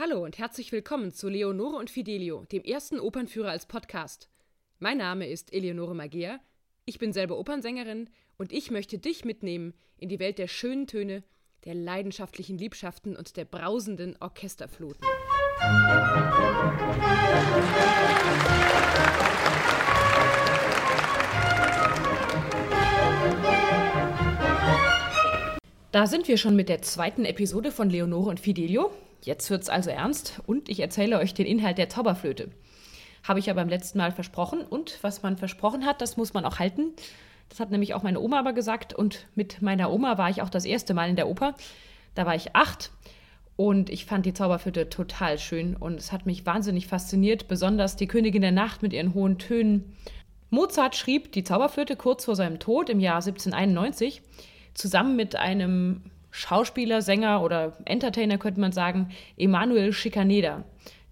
Hallo 0.00 0.24
und 0.24 0.38
herzlich 0.38 0.70
willkommen 0.70 1.12
zu 1.12 1.28
Leonore 1.28 1.74
und 1.74 1.90
Fidelio, 1.90 2.44
dem 2.52 2.62
ersten 2.62 3.00
Opernführer 3.00 3.50
als 3.50 3.66
Podcast. 3.66 4.30
Mein 4.78 4.98
Name 4.98 5.26
ist 5.26 5.52
Eleonore 5.52 5.92
Magea, 5.92 6.38
ich 6.84 7.00
bin 7.00 7.12
selber 7.12 7.36
Opernsängerin 7.36 8.08
und 8.36 8.52
ich 8.52 8.70
möchte 8.70 8.98
dich 8.98 9.24
mitnehmen 9.24 9.74
in 9.96 10.08
die 10.08 10.20
Welt 10.20 10.38
der 10.38 10.46
schönen 10.46 10.86
Töne, 10.86 11.24
der 11.64 11.74
leidenschaftlichen 11.74 12.58
Liebschaften 12.58 13.16
und 13.16 13.36
der 13.36 13.44
brausenden 13.44 14.16
Orchesterfluten. 14.20 15.04
Da 25.90 26.06
sind 26.06 26.28
wir 26.28 26.36
schon 26.36 26.54
mit 26.54 26.68
der 26.68 26.82
zweiten 26.82 27.24
Episode 27.24 27.72
von 27.72 27.90
Leonore 27.90 28.30
und 28.30 28.38
Fidelio. 28.38 28.92
Jetzt 29.22 29.50
wird's 29.50 29.68
also 29.68 29.90
ernst 29.90 30.40
und 30.46 30.68
ich 30.68 30.80
erzähle 30.80 31.18
euch 31.18 31.34
den 31.34 31.46
Inhalt 31.46 31.78
der 31.78 31.88
Zauberflöte. 31.88 32.50
Habe 33.24 33.40
ich 33.40 33.46
ja 33.46 33.54
beim 33.54 33.68
letzten 33.68 33.98
Mal 33.98 34.12
versprochen 34.12 34.62
und 34.62 34.98
was 35.02 35.22
man 35.22 35.36
versprochen 35.36 35.84
hat, 35.84 36.00
das 36.00 36.16
muss 36.16 36.34
man 36.34 36.44
auch 36.44 36.58
halten. 36.58 36.92
Das 37.48 37.60
hat 37.60 37.70
nämlich 37.70 37.94
auch 37.94 38.02
meine 38.02 38.20
Oma 38.20 38.38
aber 38.38 38.52
gesagt 38.52 38.94
und 38.94 39.26
mit 39.34 39.62
meiner 39.62 39.90
Oma 39.90 40.18
war 40.18 40.30
ich 40.30 40.42
auch 40.42 40.50
das 40.50 40.64
erste 40.64 40.94
Mal 40.94 41.08
in 41.08 41.16
der 41.16 41.28
Oper. 41.28 41.54
Da 42.14 42.26
war 42.26 42.34
ich 42.34 42.54
acht 42.54 42.90
und 43.56 43.90
ich 43.90 44.06
fand 44.06 44.24
die 44.24 44.34
Zauberflöte 44.34 44.88
total 44.88 45.38
schön 45.38 45.74
und 45.74 45.98
es 45.98 46.12
hat 46.12 46.26
mich 46.26 46.46
wahnsinnig 46.46 46.86
fasziniert, 46.86 47.48
besonders 47.48 47.96
die 47.96 48.06
Königin 48.06 48.42
der 48.42 48.52
Nacht 48.52 48.82
mit 48.82 48.92
ihren 48.92 49.14
hohen 49.14 49.38
Tönen. 49.38 49.96
Mozart 50.50 50.96
schrieb 50.96 51.32
die 51.32 51.44
Zauberflöte 51.44 51.96
kurz 51.96 52.24
vor 52.24 52.36
seinem 52.36 52.58
Tod 52.58 52.88
im 52.88 53.00
Jahr 53.00 53.16
1791 53.16 54.22
zusammen 54.74 55.16
mit 55.16 55.36
einem 55.36 56.02
Schauspieler, 56.38 57.02
Sänger 57.02 57.42
oder 57.42 57.72
Entertainer, 57.84 58.38
könnte 58.38 58.60
man 58.60 58.70
sagen, 58.70 59.10
Emanuel 59.36 59.92
Schikaneder. 59.92 60.62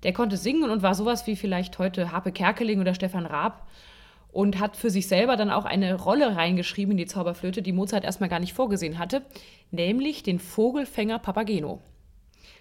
Der 0.05 0.13
konnte 0.13 0.37
singen 0.37 0.71
und 0.71 0.83
war 0.83 0.95
sowas 0.95 1.27
wie 1.27 1.35
vielleicht 1.35 1.81
heute 1.81 2.13
Harpe 2.13 2.31
Kerkeling 2.31 2.81
oder 2.81 2.95
Stefan 2.95 3.27
Raab 3.27 3.67
und 4.31 4.61
hat 4.61 4.77
für 4.77 4.89
sich 4.89 5.09
selber 5.09 5.37
dann 5.37 5.51
auch 5.51 5.65
eine 5.65 5.95
Rolle 5.97 6.37
reingeschrieben 6.37 6.93
in 6.93 6.99
die 6.99 7.07
Zauberflöte, 7.07 7.61
die 7.61 7.73
Mozart 7.73 8.05
erstmal 8.05 8.29
gar 8.29 8.39
nicht 8.39 8.53
vorgesehen 8.53 9.01
hatte, 9.01 9.23
nämlich 9.73 10.23
den 10.23 10.39
Vogelfänger 10.39 11.19
Papageno. 11.19 11.83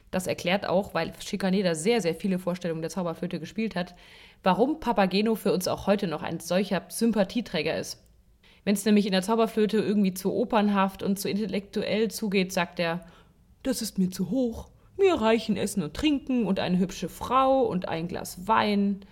Das 0.10 0.26
erklärt 0.26 0.66
auch, 0.66 0.96
weil 0.96 1.14
Schikaneder 1.24 1.76
sehr, 1.76 2.02
sehr 2.02 2.16
viele 2.16 2.40
Vorstellungen 2.40 2.82
der 2.82 2.90
Zauberflöte 2.90 3.40
gespielt 3.40 3.76
hat, 3.76 3.94
warum 4.42 4.80
Papageno 4.80 5.36
für 5.36 5.54
uns 5.54 5.68
auch 5.68 5.86
heute 5.86 6.08
noch 6.08 6.24
ein 6.24 6.40
solcher 6.40 6.82
Sympathieträger 6.88 7.78
ist. 7.78 8.02
Wenn 8.66 8.74
es 8.74 8.84
nämlich 8.84 9.06
in 9.06 9.12
der 9.12 9.22
Zauberflöte 9.22 9.78
irgendwie 9.78 10.14
zu 10.16 10.34
opernhaft 10.34 11.04
und 11.04 11.20
zu 11.20 11.30
intellektuell 11.30 12.10
zugeht, 12.10 12.52
sagt 12.52 12.80
er, 12.80 13.06
das 13.64 13.82
ist 13.82 14.00
mir 14.00 14.10
zu 14.10 14.32
hoch. 14.32 14.70
Mir 14.98 15.16
reichen 15.16 15.56
Essen 15.56 15.84
und 15.84 15.94
Trinken 15.94 16.46
und 16.46 16.60
eine 16.60 16.80
hübsche 16.80 17.08
Frau 17.08 17.62
und 17.62 17.88
ein 17.88 18.08
Glas 18.08 18.48
Wein. 18.48 19.06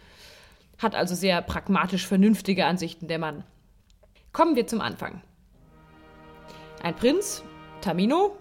Hat 0.79 0.95
also 0.95 1.13
sehr 1.13 1.41
pragmatisch 1.43 2.07
vernünftige 2.07 2.65
Ansichten 2.65 3.07
der 3.07 3.19
Mann. 3.19 3.43
Kommen 4.31 4.55
wir 4.55 4.65
zum 4.65 4.81
Anfang. 4.81 5.21
Ein 6.81 6.95
Prinz, 6.95 7.43
Tamino, 7.81 8.35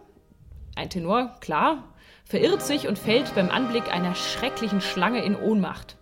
ein 0.77 0.89
Tenor, 0.89 1.37
klar, 1.41 1.93
verirrt 2.25 2.63
sich 2.63 2.89
und 2.89 2.99
fällt 2.99 3.35
beim 3.35 3.51
Anblick 3.51 3.93
einer 3.93 4.15
schrecklichen 4.15 4.81
Schlange 4.81 5.23
in 5.23 5.37
Ohnmacht. 5.37 5.97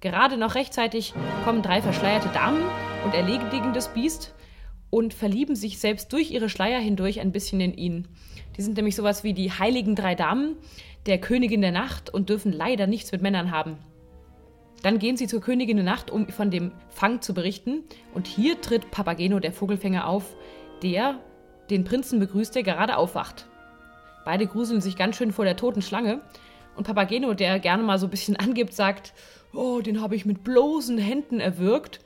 Gerade 0.00 0.36
noch 0.36 0.54
rechtzeitig 0.54 1.14
kommen 1.44 1.62
drei 1.62 1.80
verschleierte 1.80 2.28
Damen 2.28 2.62
und 3.06 3.14
erledigen 3.14 3.72
das 3.72 3.94
Biest 3.94 4.34
und 4.90 5.14
verlieben 5.14 5.54
sich 5.54 5.78
selbst 5.78 6.12
durch 6.12 6.32
ihre 6.32 6.48
Schleier 6.48 6.80
hindurch 6.80 7.20
ein 7.20 7.30
bisschen 7.30 7.60
in 7.60 7.72
ihn. 7.72 8.08
Die 8.56 8.62
sind 8.62 8.76
nämlich 8.76 8.96
sowas 8.96 9.22
wie 9.22 9.32
die 9.32 9.52
heiligen 9.52 9.94
drei 9.94 10.16
Damen 10.16 10.56
der 11.06 11.20
Königin 11.20 11.60
der 11.60 11.70
Nacht 11.70 12.12
und 12.12 12.30
dürfen 12.30 12.52
leider 12.52 12.88
nichts 12.88 13.12
mit 13.12 13.22
Männern 13.22 13.52
haben. 13.52 13.78
Dann 14.82 14.98
gehen 14.98 15.16
sie 15.16 15.28
zur 15.28 15.40
Königin 15.40 15.76
der 15.76 15.84
Nacht, 15.84 16.10
um 16.10 16.28
von 16.30 16.50
dem 16.50 16.72
Fang 16.88 17.20
zu 17.22 17.32
berichten. 17.32 17.84
Und 18.12 18.26
hier 18.26 18.60
tritt 18.60 18.90
Papageno, 18.90 19.38
der 19.38 19.52
Vogelfänger, 19.52 20.08
auf, 20.08 20.34
der 20.82 21.20
den 21.70 21.84
Prinzen 21.84 22.18
begrüßt, 22.18 22.56
der 22.56 22.64
gerade 22.64 22.96
aufwacht. 22.96 23.46
Beide 24.24 24.48
gruseln 24.48 24.80
sich 24.80 24.96
ganz 24.96 25.14
schön 25.14 25.30
vor 25.30 25.44
der 25.44 25.56
toten 25.56 25.80
Schlange. 25.80 26.22
Und 26.74 26.88
Papageno, 26.88 27.34
der 27.34 27.60
gerne 27.60 27.84
mal 27.84 28.00
so 28.00 28.08
ein 28.08 28.10
bisschen 28.10 28.34
angibt, 28.36 28.72
sagt: 28.72 29.12
Oh, 29.54 29.80
den 29.80 30.02
habe 30.02 30.16
ich 30.16 30.26
mit 30.26 30.42
bloßen 30.42 30.98
Händen 30.98 31.38
erwürgt. 31.38 32.00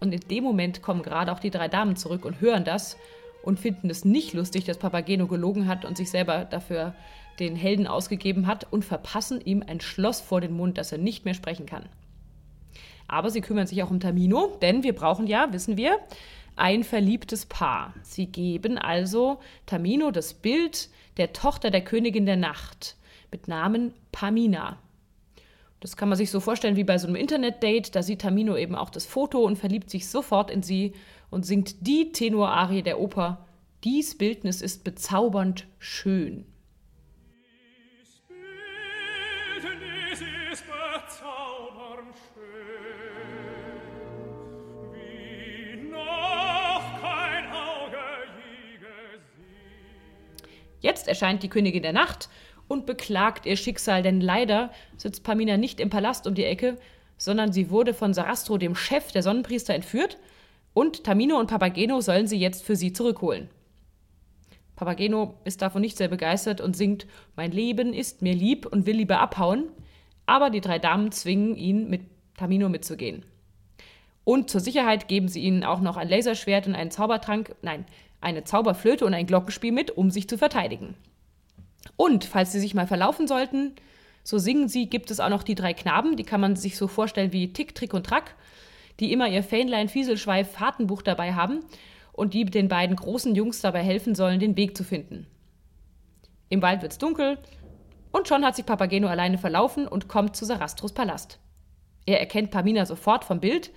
Und 0.00 0.12
in 0.12 0.20
dem 0.20 0.44
Moment 0.44 0.82
kommen 0.82 1.02
gerade 1.02 1.32
auch 1.32 1.40
die 1.40 1.50
drei 1.50 1.68
Damen 1.68 1.96
zurück 1.96 2.24
und 2.24 2.40
hören 2.40 2.64
das 2.64 2.96
und 3.42 3.60
finden 3.60 3.88
es 3.90 4.04
nicht 4.04 4.34
lustig, 4.34 4.64
dass 4.64 4.78
Papageno 4.78 5.26
gelogen 5.26 5.68
hat 5.68 5.84
und 5.84 5.96
sich 5.96 6.10
selber 6.10 6.44
dafür 6.44 6.94
den 7.38 7.54
Helden 7.54 7.86
ausgegeben 7.86 8.46
hat 8.46 8.70
und 8.72 8.84
verpassen 8.84 9.40
ihm 9.40 9.62
ein 9.66 9.80
Schloss 9.80 10.20
vor 10.20 10.40
den 10.40 10.52
Mund, 10.52 10.78
dass 10.78 10.92
er 10.92 10.98
nicht 10.98 11.24
mehr 11.24 11.34
sprechen 11.34 11.66
kann. 11.66 11.86
Aber 13.08 13.30
sie 13.30 13.40
kümmern 13.40 13.66
sich 13.66 13.82
auch 13.82 13.90
um 13.90 14.00
Tamino, 14.00 14.56
denn 14.62 14.82
wir 14.82 14.94
brauchen 14.94 15.26
ja, 15.26 15.52
wissen 15.52 15.76
wir, 15.76 15.98
ein 16.56 16.82
verliebtes 16.82 17.46
Paar. 17.46 17.94
Sie 18.02 18.26
geben 18.26 18.78
also 18.78 19.38
Tamino 19.66 20.10
das 20.10 20.34
Bild 20.34 20.88
der 21.18 21.32
Tochter 21.32 21.70
der 21.70 21.84
Königin 21.84 22.26
der 22.26 22.36
Nacht 22.36 22.96
mit 23.30 23.46
Namen 23.46 23.92
Pamina. 24.10 24.78
Das 25.80 25.96
kann 25.96 26.08
man 26.08 26.16
sich 26.16 26.30
so 26.30 26.40
vorstellen 26.40 26.76
wie 26.76 26.84
bei 26.84 26.98
so 26.98 27.06
einem 27.06 27.16
Internet-Date. 27.16 27.94
Da 27.94 28.02
sieht 28.02 28.22
Tamino 28.22 28.56
eben 28.56 28.74
auch 28.74 28.90
das 28.90 29.04
Foto 29.06 29.44
und 29.44 29.56
verliebt 29.56 29.90
sich 29.90 30.08
sofort 30.08 30.50
in 30.50 30.62
sie 30.62 30.94
und 31.30 31.44
singt 31.44 31.86
die 31.86 32.12
Tenorarie 32.12 32.82
der 32.82 32.98
Oper. 32.98 33.46
Dies 33.84 34.16
Bildnis 34.16 34.62
ist 34.62 34.84
bezaubernd 34.84 35.66
schön. 35.78 36.46
Jetzt 50.80 51.08
erscheint 51.08 51.42
die 51.42 51.48
Königin 51.48 51.82
der 51.82 51.92
Nacht 51.92 52.28
und 52.68 52.86
beklagt 52.86 53.46
ihr 53.46 53.56
Schicksal, 53.56 54.02
denn 54.02 54.20
leider 54.20 54.70
sitzt 54.96 55.24
Pamina 55.24 55.56
nicht 55.56 55.80
im 55.80 55.90
Palast 55.90 56.26
um 56.26 56.34
die 56.34 56.44
Ecke, 56.44 56.76
sondern 57.18 57.52
sie 57.52 57.70
wurde 57.70 57.94
von 57.94 58.14
Sarastro, 58.14 58.58
dem 58.58 58.74
Chef 58.74 59.12
der 59.12 59.22
Sonnenpriester, 59.22 59.74
entführt 59.74 60.18
und 60.74 61.04
Tamino 61.04 61.38
und 61.38 61.48
Papageno 61.48 62.00
sollen 62.00 62.26
sie 62.26 62.38
jetzt 62.38 62.64
für 62.64 62.76
sie 62.76 62.92
zurückholen. 62.92 63.48
Papageno 64.74 65.34
ist 65.44 65.62
davon 65.62 65.80
nicht 65.80 65.96
sehr 65.96 66.08
begeistert 66.08 66.60
und 66.60 66.76
singt 66.76 67.06
Mein 67.34 67.50
Leben 67.50 67.94
ist 67.94 68.20
mir 68.20 68.34
lieb 68.34 68.66
und 68.66 68.84
will 68.84 68.96
lieber 68.96 69.20
abhauen, 69.20 69.70
aber 70.26 70.50
die 70.50 70.60
drei 70.60 70.78
Damen 70.78 71.12
zwingen 71.12 71.56
ihn, 71.56 71.88
mit 71.88 72.02
Tamino 72.36 72.68
mitzugehen. 72.68 73.24
Und 74.24 74.50
zur 74.50 74.60
Sicherheit 74.60 75.08
geben 75.08 75.28
sie 75.28 75.40
ihnen 75.40 75.64
auch 75.64 75.80
noch 75.80 75.96
ein 75.96 76.08
Laserschwert 76.08 76.66
und 76.66 76.74
einen 76.74 76.90
Zaubertrank, 76.90 77.54
nein, 77.62 77.86
eine 78.20 78.44
Zauberflöte 78.44 79.06
und 79.06 79.14
ein 79.14 79.26
Glockenspiel 79.26 79.72
mit, 79.72 79.96
um 79.96 80.10
sich 80.10 80.28
zu 80.28 80.36
verteidigen. 80.36 80.94
Und 81.94 82.24
falls 82.24 82.52
sie 82.52 82.60
sich 82.60 82.74
mal 82.74 82.86
verlaufen 82.86 83.28
sollten, 83.28 83.72
so 84.24 84.38
singen 84.38 84.68
sie, 84.68 84.88
gibt 84.88 85.10
es 85.12 85.20
auch 85.20 85.28
noch 85.28 85.44
die 85.44 85.54
drei 85.54 85.72
Knaben, 85.72 86.16
die 86.16 86.24
kann 86.24 86.40
man 86.40 86.56
sich 86.56 86.76
so 86.76 86.88
vorstellen 86.88 87.32
wie 87.32 87.52
Tick, 87.52 87.74
Trick 87.76 87.94
und 87.94 88.06
Track, 88.06 88.34
die 88.98 89.12
immer 89.12 89.28
ihr 89.28 89.44
Fähnlein, 89.44 89.88
Fieselschweif, 89.88 90.50
Fahrtenbuch 90.50 91.02
dabei 91.02 91.34
haben 91.34 91.60
und 92.12 92.34
die 92.34 92.44
den 92.44 92.68
beiden 92.68 92.96
großen 92.96 93.34
Jungs 93.34 93.60
dabei 93.60 93.82
helfen 93.82 94.14
sollen, 94.14 94.40
den 94.40 94.56
Weg 94.56 94.76
zu 94.76 94.82
finden. 94.82 95.26
Im 96.48 96.62
Wald 96.62 96.82
wird's 96.82 96.98
dunkel 96.98 97.38
und 98.10 98.26
schon 98.26 98.44
hat 98.44 98.56
sich 98.56 98.66
Papageno 98.66 99.08
alleine 99.08 99.38
verlaufen 99.38 99.86
und 99.86 100.08
kommt 100.08 100.34
zu 100.34 100.44
Sarastros 100.44 100.92
Palast. 100.92 101.38
Er 102.06 102.20
erkennt 102.20 102.50
Pamina 102.50 102.86
sofort 102.86 103.24
vom 103.24 103.40
Bild, 103.40 103.70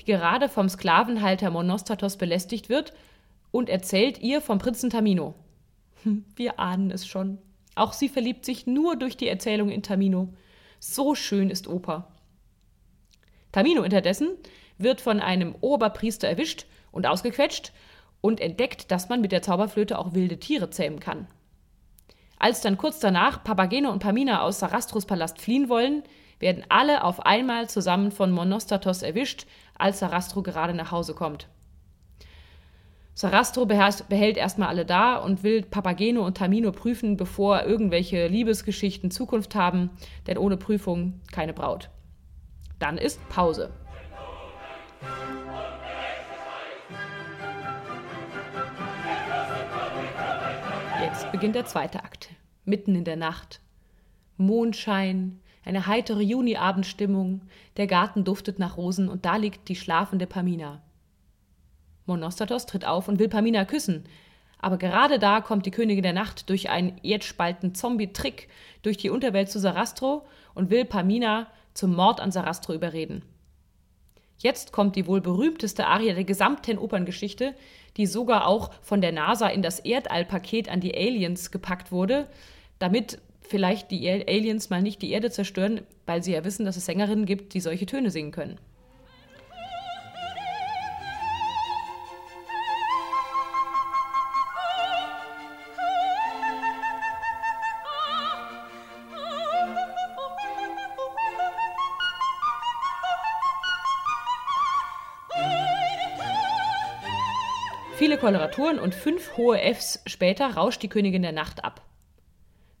die 0.00 0.04
gerade 0.04 0.48
vom 0.48 0.68
Sklavenhalter 0.68 1.50
Monostatos 1.50 2.16
belästigt 2.16 2.68
wird 2.68 2.92
und 3.50 3.68
erzählt 3.68 4.20
ihr 4.20 4.40
vom 4.40 4.58
Prinzen 4.58 4.90
Tamino. 4.90 5.34
Hm, 6.02 6.24
wir 6.34 6.58
ahnen 6.58 6.90
es 6.90 7.06
schon. 7.06 7.38
Auch 7.76 7.92
sie 7.92 8.08
verliebt 8.08 8.44
sich 8.44 8.66
nur 8.66 8.96
durch 8.96 9.16
die 9.16 9.28
Erzählung 9.28 9.68
in 9.68 9.82
Tamino. 9.82 10.34
So 10.80 11.14
schön 11.14 11.50
ist 11.50 11.68
Oper. 11.68 12.08
Tamino 13.52 13.82
unterdessen 13.82 14.30
wird 14.78 15.00
von 15.00 15.20
einem 15.20 15.54
Oberpriester 15.60 16.26
erwischt 16.26 16.66
und 16.90 17.06
ausgequetscht 17.06 17.72
und 18.20 18.40
entdeckt, 18.40 18.90
dass 18.90 19.08
man 19.08 19.20
mit 19.20 19.30
der 19.30 19.42
Zauberflöte 19.42 19.98
auch 19.98 20.14
wilde 20.14 20.38
Tiere 20.38 20.70
zähmen 20.70 21.00
kann. 21.00 21.28
Als 22.38 22.62
dann 22.62 22.78
kurz 22.78 22.98
danach 22.98 23.44
Papageno 23.44 23.90
und 23.90 24.00
Pamina 24.00 24.42
aus 24.42 24.58
Sarastros 24.58 25.06
Palast 25.06 25.40
fliehen 25.40 25.68
wollen, 25.68 26.02
werden 26.38 26.64
alle 26.68 27.04
auf 27.04 27.20
einmal 27.20 27.68
zusammen 27.68 28.10
von 28.10 28.32
Monostatos 28.32 29.02
erwischt, 29.02 29.46
als 29.78 29.98
Sarastro 29.98 30.42
gerade 30.42 30.74
nach 30.74 30.90
Hause 30.92 31.14
kommt. 31.14 31.48
Sarastro 33.18 33.64
behält 33.64 34.36
erstmal 34.36 34.68
alle 34.68 34.84
da 34.84 35.16
und 35.16 35.42
will 35.42 35.62
Papageno 35.62 36.26
und 36.26 36.36
Tamino 36.36 36.70
prüfen, 36.70 37.16
bevor 37.16 37.62
irgendwelche 37.62 38.26
Liebesgeschichten 38.26 39.10
Zukunft 39.10 39.54
haben, 39.54 39.88
denn 40.26 40.36
ohne 40.36 40.58
Prüfung 40.58 41.22
keine 41.32 41.54
Braut. 41.54 41.88
Dann 42.78 42.98
ist 42.98 43.26
Pause. 43.30 43.70
Jetzt 51.02 51.32
beginnt 51.32 51.54
der 51.54 51.64
zweite 51.64 52.04
Akt. 52.04 52.28
Mitten 52.66 52.94
in 52.94 53.04
der 53.04 53.16
Nacht. 53.16 53.62
Mondschein, 54.36 55.40
eine 55.64 55.86
heitere 55.86 56.20
Juniabendstimmung, 56.20 57.40
der 57.78 57.86
Garten 57.86 58.24
duftet 58.24 58.58
nach 58.58 58.76
Rosen 58.76 59.08
und 59.08 59.24
da 59.24 59.36
liegt 59.36 59.70
die 59.70 59.76
schlafende 59.76 60.26
Pamina. 60.26 60.82
Monostatos 62.06 62.66
tritt 62.66 62.86
auf 62.86 63.08
und 63.08 63.18
will 63.18 63.28
Pamina 63.28 63.64
küssen, 63.64 64.04
aber 64.58 64.78
gerade 64.78 65.18
da 65.18 65.40
kommt 65.40 65.66
die 65.66 65.70
Königin 65.70 66.02
der 66.02 66.12
Nacht 66.12 66.48
durch 66.48 66.70
einen 66.70 66.98
Erdspalten-Zombie-Trick 67.02 68.48
durch 68.82 68.96
die 68.96 69.10
Unterwelt 69.10 69.50
zu 69.50 69.58
Sarastro 69.58 70.26
und 70.54 70.70
will 70.70 70.84
Pamina 70.84 71.48
zum 71.74 71.94
Mord 71.94 72.20
an 72.20 72.32
Sarastro 72.32 72.72
überreden. 72.72 73.22
Jetzt 74.38 74.72
kommt 74.72 74.96
die 74.96 75.06
wohl 75.06 75.20
berühmteste 75.20 75.86
Arie 75.86 76.12
der 76.12 76.24
gesamten 76.24 76.78
Operngeschichte, 76.78 77.54
die 77.96 78.06
sogar 78.06 78.46
auch 78.46 78.70
von 78.82 79.00
der 79.00 79.12
NASA 79.12 79.48
in 79.48 79.62
das 79.62 79.80
Erdallpaket 79.80 80.68
an 80.68 80.80
die 80.80 80.94
Aliens 80.94 81.50
gepackt 81.50 81.90
wurde, 81.90 82.26
damit 82.78 83.18
vielleicht 83.40 83.90
die 83.90 84.10
Aliens 84.10 84.68
mal 84.70 84.82
nicht 84.82 85.00
die 85.00 85.12
Erde 85.12 85.30
zerstören, 85.30 85.82
weil 86.04 86.22
sie 86.22 86.32
ja 86.32 86.44
wissen, 86.44 86.66
dass 86.66 86.76
es 86.76 86.84
Sängerinnen 86.84 87.24
gibt, 87.24 87.54
die 87.54 87.60
solche 87.60 87.86
Töne 87.86 88.10
singen 88.10 88.32
können. 88.32 88.58
Viele 108.06 108.18
Koloraturen 108.18 108.78
und 108.78 108.94
fünf 108.94 109.36
hohe 109.36 109.58
Fs 109.58 110.00
später 110.06 110.54
rauscht 110.54 110.80
die 110.80 110.88
Königin 110.88 111.22
der 111.22 111.32
Nacht 111.32 111.64
ab. 111.64 111.84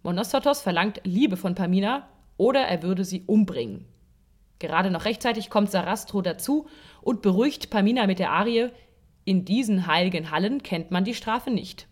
Monostatos 0.04 0.60
verlangt 0.60 1.00
Liebe 1.02 1.36
von 1.36 1.56
Pamina 1.56 2.08
oder 2.36 2.60
er 2.60 2.84
würde 2.84 3.04
sie 3.04 3.24
umbringen. 3.26 3.86
Gerade 4.60 4.92
noch 4.92 5.04
rechtzeitig 5.04 5.50
kommt 5.50 5.72
Sarastro 5.72 6.22
dazu 6.22 6.68
und 7.02 7.22
beruhigt 7.22 7.70
Pamina 7.70 8.06
mit 8.06 8.20
der 8.20 8.30
Arie: 8.30 8.68
In 9.24 9.44
diesen 9.44 9.88
heiligen 9.88 10.30
Hallen 10.30 10.62
kennt 10.62 10.92
man 10.92 11.02
die 11.02 11.14
Strafe 11.14 11.50
nicht. 11.50 11.88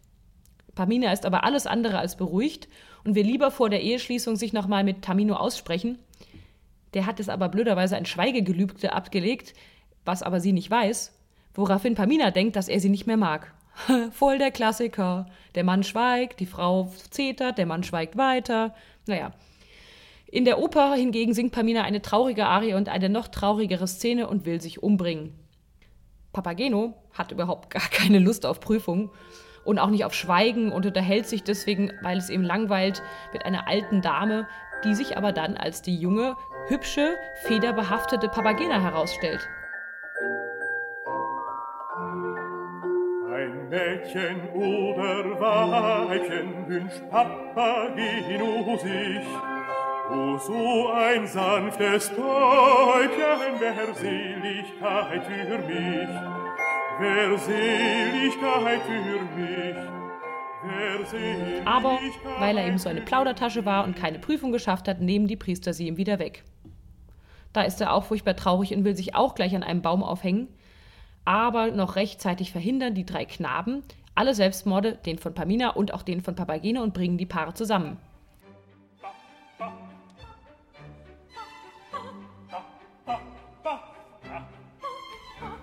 Pamina 0.76 1.12
ist 1.12 1.26
aber 1.26 1.42
alles 1.42 1.66
andere 1.66 1.98
als 1.98 2.16
beruhigt 2.16 2.68
und 3.02 3.16
will 3.16 3.26
lieber 3.26 3.50
vor 3.50 3.68
der 3.68 3.82
Eheschließung 3.82 4.36
sich 4.36 4.52
nochmal 4.52 4.84
mit 4.84 5.02
Tamino 5.02 5.34
aussprechen. 5.34 5.98
Der 6.94 7.04
hat 7.04 7.18
es 7.18 7.28
aber 7.28 7.48
blöderweise 7.48 7.96
ein 7.96 8.06
Schweigegelübde 8.06 8.92
abgelegt, 8.92 9.54
was 10.04 10.22
aber 10.22 10.38
sie 10.38 10.52
nicht 10.52 10.70
weiß 10.70 11.18
woraufhin 11.54 11.94
Pamina 11.94 12.30
denkt, 12.30 12.56
dass 12.56 12.68
er 12.68 12.80
sie 12.80 12.88
nicht 12.88 13.06
mehr 13.06 13.16
mag. 13.16 13.52
Voll 14.12 14.38
der 14.38 14.50
Klassiker. 14.50 15.26
Der 15.54 15.64
Mann 15.64 15.82
schweigt, 15.82 16.40
die 16.40 16.46
Frau 16.46 16.92
zetert, 17.10 17.58
der 17.58 17.66
Mann 17.66 17.82
schweigt 17.82 18.16
weiter. 18.16 18.74
Naja. 19.06 19.32
In 20.26 20.44
der 20.44 20.58
Oper 20.58 20.94
hingegen 20.94 21.32
singt 21.32 21.52
Pamina 21.52 21.82
eine 21.82 22.02
traurige 22.02 22.46
Arie 22.46 22.74
und 22.74 22.88
eine 22.88 23.08
noch 23.08 23.28
traurigere 23.28 23.86
Szene 23.86 24.28
und 24.28 24.46
will 24.46 24.60
sich 24.60 24.82
umbringen. 24.82 25.32
Papageno 26.32 26.94
hat 27.12 27.30
überhaupt 27.30 27.70
gar 27.70 27.88
keine 27.88 28.18
Lust 28.18 28.44
auf 28.44 28.58
Prüfung 28.60 29.10
und 29.64 29.78
auch 29.78 29.90
nicht 29.90 30.04
auf 30.04 30.14
Schweigen 30.14 30.72
und 30.72 30.86
unterhält 30.86 31.26
sich 31.26 31.42
deswegen, 31.44 31.92
weil 32.02 32.18
es 32.18 32.30
ihm 32.30 32.42
langweilt, 32.42 33.02
mit 33.32 33.46
einer 33.46 33.68
alten 33.68 34.02
Dame, 34.02 34.48
die 34.84 34.94
sich 34.94 35.16
aber 35.16 35.32
dann 35.32 35.56
als 35.56 35.82
die 35.82 35.96
junge, 35.96 36.36
hübsche, 36.66 37.16
federbehaftete 37.44 38.28
Papagena 38.28 38.80
herausstellt. 38.80 39.48
Mädchen 43.74 44.48
oder 44.50 45.40
Weibchen 45.40 46.68
wünscht 46.68 47.02
Papageno 47.10 48.76
sich. 48.76 49.26
O 50.12 50.38
so 50.38 50.90
ein 50.92 51.26
sanftes 51.26 52.08
Täubchen, 52.10 53.58
wer 53.58 53.94
Seligkeit 53.94 55.26
für 55.26 55.58
mich, 55.58 56.08
wer 57.00 57.38
Seligkeit 57.38 58.80
für 58.82 59.40
mich. 59.40 59.76
Aber 61.64 61.98
weil 62.38 62.56
er 62.56 62.68
eben 62.68 62.78
so 62.78 62.88
eine 62.88 63.00
Plaudertasche 63.00 63.64
war 63.64 63.84
und 63.84 63.96
keine 63.96 64.20
Prüfung 64.20 64.52
geschafft 64.52 64.86
hat, 64.86 65.00
nehmen 65.00 65.26
die 65.26 65.36
Priester 65.36 65.72
sie 65.72 65.88
ihm 65.88 65.96
wieder 65.96 66.20
weg. 66.20 66.44
Da 67.52 67.62
ist 67.62 67.80
er 67.80 67.92
auch 67.92 68.04
furchtbar 68.04 68.36
traurig 68.36 68.72
und 68.72 68.84
will 68.84 68.94
sich 68.94 69.16
auch 69.16 69.34
gleich 69.34 69.56
an 69.56 69.64
einem 69.64 69.82
Baum 69.82 70.04
aufhängen, 70.04 70.48
aber 71.24 71.70
noch 71.70 71.96
rechtzeitig 71.96 72.52
verhindern 72.52 72.94
die 72.94 73.06
drei 73.06 73.24
Knaben 73.24 73.82
alle 74.14 74.34
Selbstmorde, 74.34 74.96
den 75.04 75.18
von 75.18 75.34
Pamina 75.34 75.70
und 75.70 75.92
auch 75.92 76.02
den 76.02 76.22
von 76.22 76.34
Papageno, 76.34 76.82
und 76.82 76.94
bringen 76.94 77.18
die 77.18 77.26
Paare 77.26 77.54
zusammen. 77.54 77.98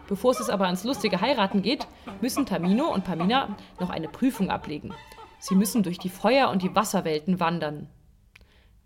Bevor 0.07 0.31
es 0.31 0.49
aber 0.49 0.65
ans 0.65 0.83
lustige 0.83 1.21
Heiraten 1.21 1.61
geht, 1.61 1.87
müssen 2.19 2.45
Tamino 2.45 2.93
und 2.93 3.05
Pamina 3.05 3.55
noch 3.79 3.89
eine 3.89 4.09
Prüfung 4.09 4.49
ablegen. 4.49 4.93
Sie 5.39 5.55
müssen 5.55 5.83
durch 5.83 5.99
die 5.99 6.09
Feuer- 6.09 6.49
und 6.49 6.61
die 6.61 6.75
Wasserwelten 6.75 7.39
wandern. 7.39 7.87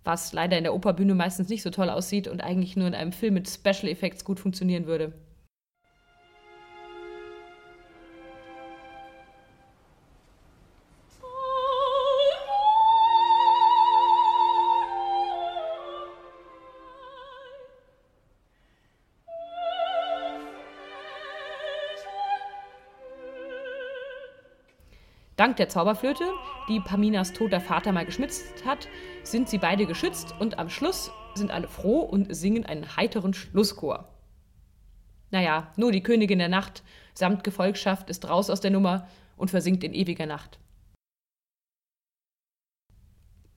Was 0.04 0.34
leider 0.34 0.56
in 0.56 0.64
der 0.64 0.76
Operbühne 0.76 1.16
meistens 1.16 1.50
nicht 1.50 1.64
so 1.64 1.72
toll 1.72 1.90
aussieht 1.90 2.28
und 2.28 2.44
eigentlich 2.44 2.78
nur 2.78 2.88
in 2.88 2.94
einem 2.94 3.12
Film 3.12 3.34
mit 3.34 3.50
Special 3.50 3.88
Effects 3.88 4.24
gut 4.24 4.40
funktionieren 4.40 4.86
würde. 4.86 5.14
Dank 25.36 25.58
der 25.58 25.68
Zauberflöte, 25.68 26.24
die 26.70 26.80
Paminas 26.80 27.34
toter 27.34 27.60
Vater 27.60 27.92
mal 27.92 28.06
geschmitzt 28.06 28.66
hat, 28.66 28.88
sind 29.24 29.50
sie 29.50 29.58
beide 29.58 29.86
geschützt 29.86 30.34
und 30.40 30.60
am 30.60 30.70
Schluss 30.70 31.12
sind 31.34 31.52
alle 31.52 31.68
froh 31.68 32.00
und 32.00 32.34
singen 32.34 32.66
einen 32.66 32.96
heiteren 32.96 33.34
Schlusschor. 33.34 34.08
Naja, 35.32 35.74
nur 35.76 35.92
die 35.92 36.04
Königin 36.04 36.40
der 36.40 36.48
Nacht 36.48 36.84
samt 37.14 37.44
Gefolgschaft 37.44 38.10
ist 38.10 38.30
raus 38.30 38.50
aus 38.50 38.62
der 38.62 38.72
Nummer 38.72 39.10
und 39.36 39.52
versinkt 39.52 39.84
in 39.84 39.94
ewiger 39.94 40.26
Nacht. 40.26 40.58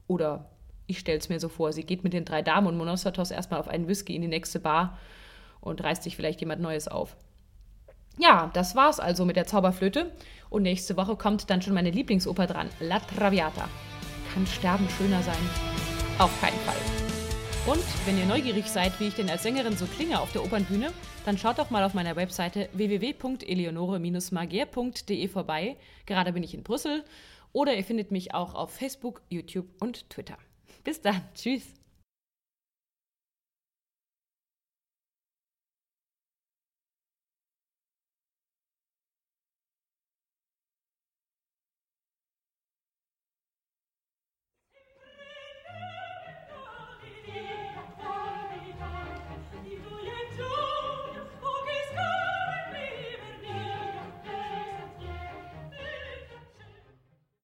Oder 0.08 0.50
ich 0.88 0.98
stell's 0.98 1.28
mir 1.28 1.38
so 1.38 1.48
vor, 1.48 1.72
sie 1.72 1.84
geht 1.84 2.02
mit 2.02 2.12
den 2.12 2.25
drei 2.25 2.42
Damen 2.42 2.66
und 2.66 2.76
Monostatos 2.76 3.30
erstmal 3.30 3.61
auf 3.61 3.68
einen 3.68 3.87
Whisky 3.87 4.16
in 4.16 4.23
die 4.23 4.28
nächste 4.28 4.58
Bar 4.58 4.99
und 5.61 5.85
reißt 5.85 6.02
sich 6.02 6.16
vielleicht 6.16 6.40
jemand 6.40 6.61
Neues 6.61 6.88
auf. 6.88 7.16
Ja, 8.18 8.50
das 8.52 8.75
war's 8.75 9.00
also 9.00 9.25
mit 9.25 9.37
der 9.37 9.46
Zauberflöte. 9.46 10.12
Und 10.50 10.62
nächste 10.62 10.96
Woche 10.96 11.16
kommt 11.16 11.50
dann 11.50 11.60
schon 11.62 11.75
meine 11.75 11.90
Lieblingsoper 11.90 12.46
dran, 12.46 12.70
La 12.80 13.00
Traviata. 13.00 13.68
Kann 14.32 14.46
Sterben 14.46 14.88
schöner 14.90 15.20
sein? 15.22 15.34
Auf 16.18 16.30
keinen 16.40 16.58
Fall. 16.60 16.76
Und 17.66 17.82
wenn 18.06 18.16
ihr 18.18 18.26
neugierig 18.26 18.66
seid, 18.66 18.98
wie 18.98 19.08
ich 19.08 19.14
denn 19.14 19.28
als 19.28 19.42
Sängerin 19.42 19.76
so 19.76 19.84
klinge 19.87 20.20
auf 20.20 20.32
der 20.32 20.42
Opernbühne, 20.42 20.90
dann 21.26 21.37
schaut 21.37 21.58
doch 21.58 21.68
mal 21.70 21.84
auf 21.84 21.92
meiner 21.92 22.16
Webseite 22.16 22.70
www.eleonore-magier.de 22.72 25.28
vorbei. 25.28 25.76
Gerade 26.06 26.32
bin 26.32 26.42
ich 26.42 26.54
in 26.54 26.62
Brüssel. 26.62 27.04
Oder 27.52 27.75
ihr 27.75 27.84
findet 27.84 28.10
mich 28.10 28.32
auch 28.34 28.54
auf 28.54 28.72
Facebook, 28.72 29.20
YouTube 29.28 29.66
und 29.80 30.08
Twitter. 30.10 30.38
Bis 30.82 31.02
dann. 31.02 31.20
Tschüss. 31.34 31.77